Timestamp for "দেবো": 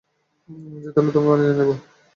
1.59-1.73